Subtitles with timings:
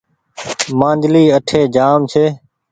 [0.79, 2.25] مآنجلي اٺي جآم ڇي۔